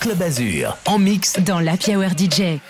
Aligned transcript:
Club 0.00 0.22
Azur, 0.22 0.76
en 0.86 0.98
mix 0.98 1.40
dans 1.40 1.58
la 1.58 1.72
Hour 1.72 2.10
DJ. 2.16 2.60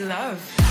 love. 0.00 0.61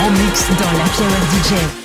En 0.00 0.10
mix 0.10 0.48
dans 0.48 0.78
la 0.78 0.88
Power 0.96 1.20
DJ. 1.30 1.83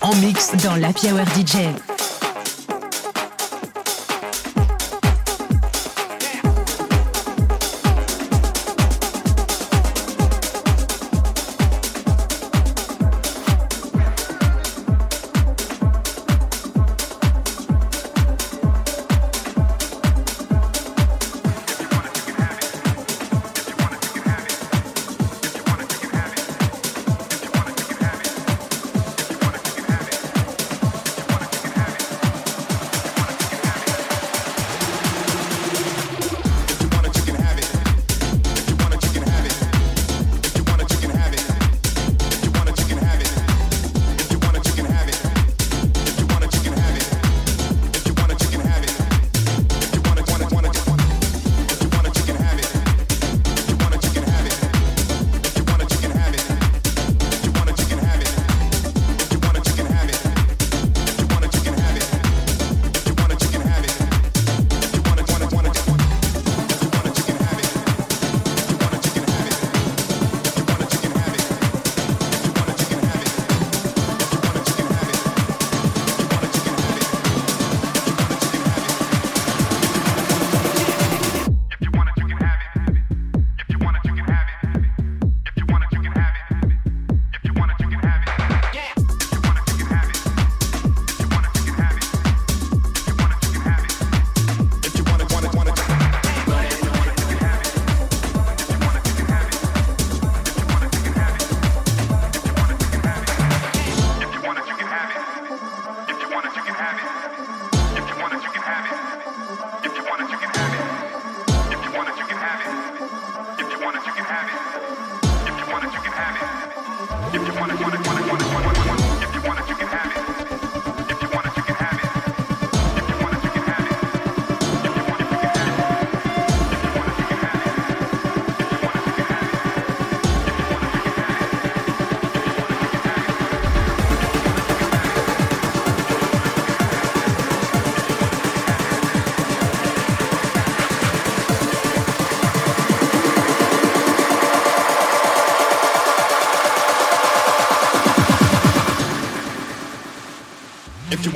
En 0.00 0.14
mix 0.16 0.52
dans 0.62 0.76
la 0.76 0.92
Power 0.92 1.24
DJ. 1.34 1.89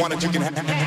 Want 0.05 0.23
it, 0.23 0.23
you 0.23 0.29
can 0.29 0.43
have 0.43 0.69
it. 0.69 0.84